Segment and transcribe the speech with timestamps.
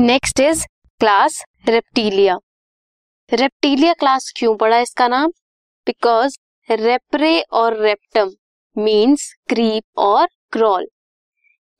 [0.00, 0.62] Next is
[1.00, 2.36] class reptilia
[3.30, 5.30] reptilia class क्यों पड़ा इसका नाम?
[5.86, 6.36] बिकॉज़
[6.68, 8.30] रेपरे और रेप्टम
[8.76, 10.86] मीन्स क्रीप और क्रॉल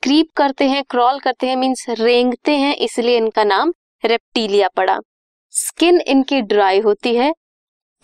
[0.02, 3.72] क्रीप करते हैं क्रॉल करते हैं मीन्स रेंगते हैं, इसलिए इनका नाम
[4.04, 4.98] रेप्टीलिया पड़ा.
[5.54, 7.32] स्किन इनकी ड्राई होती है.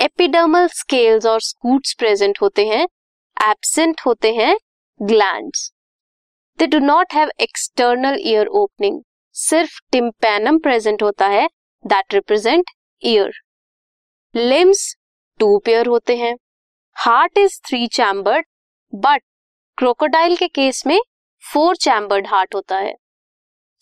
[0.00, 2.86] एपिडर्मल स्केल्स और स्कूट्स प्रेजेंट होते हैं.
[3.36, 4.56] एबसेंट होते हैं
[5.00, 5.70] glands
[6.58, 9.00] they do not have external ear opening
[9.36, 11.46] सिर्फ़ टिम्पेनम प्रेजेंट होता है
[11.84, 12.70] that represent
[13.02, 13.32] ear
[14.34, 14.94] limbs
[15.40, 16.34] two pair होते हैं.
[16.96, 18.46] Heart is three chambered
[18.92, 19.22] but
[19.78, 20.98] crocodile के केस में
[21.44, 22.94] फोर चैम्बर्ड हार्ट होता है.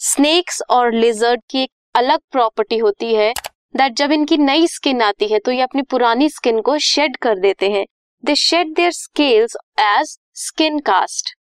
[0.01, 3.33] स्नेक्स और लिजर्ड की एक अलग प्रॉपर्टी होती है
[3.77, 7.39] दैट जब इनकी नई स्किन आती है तो ये अपनी पुरानी स्किन को शेड कर
[7.39, 7.85] देते हैं.
[8.25, 11.35] They shed their scales as skin cast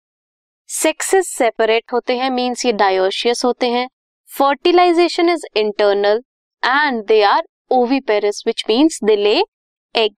[0.69, 3.87] sexes separate होते हैं मीन्स ये डायोशियस होते हैं.
[4.33, 6.21] Fertilisation is internal
[6.63, 9.35] and they are oviparous which means they lay
[9.95, 10.13] egg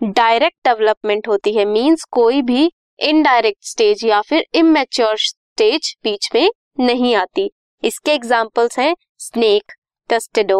[0.00, 2.70] direct development होती है मीन्स कोई भी
[3.00, 6.48] इनडायरेक्ट स्टेज या फिर इमेच्योर स्टेज बीच में
[6.80, 7.48] नहीं आती।
[7.82, 9.72] इसके एग्जाम्पल्स हैं snake
[10.10, 10.58] Testudo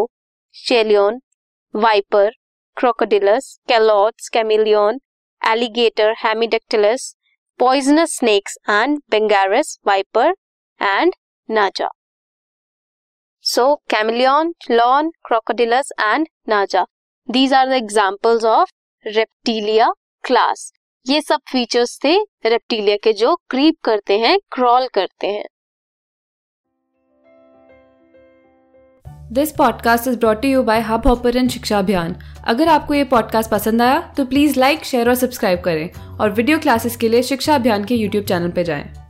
[0.55, 1.21] Chelone
[1.75, 2.31] viper
[2.77, 4.99] Crocodylus Calotes chameleon
[5.43, 7.15] alligator Hemidactylus
[7.61, 10.35] poisonous snakes and Bungarus viper
[10.81, 11.15] and
[11.49, 11.89] Naja
[13.47, 16.85] so chameleon lawn Crocodylus and Naja
[17.29, 18.71] these are the examples of
[19.07, 19.91] reptilia
[20.25, 20.73] class
[21.07, 25.45] ये सब features थे Reptilia के जो creep करते हैं crawl करते हैं।
[29.33, 34.01] This podcast is brought you by Hubhopper Shiksha Abhiyan अगर आपको ये पॉडकास्ट पसंद आया
[34.17, 37.95] तो प्लीज़ लाइक शेयर और सब्सक्राइब करें। और वीडियो क्लासेस के लिए शिक्षा अभियान के
[37.95, 39.06] यूट्यूब चैनल पर जाएँ।